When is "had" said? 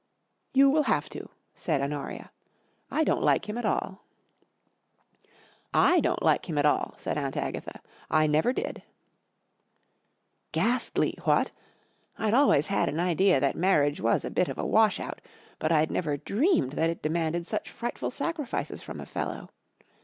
12.65-12.89